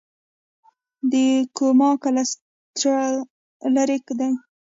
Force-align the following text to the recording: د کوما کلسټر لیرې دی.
د 1.11 1.13
کوما 1.57 1.89
کلسټر 2.03 3.01
لیرې 3.73 3.97
دی. 4.19 4.29